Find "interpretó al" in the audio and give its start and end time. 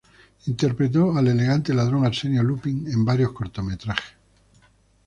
0.47-1.27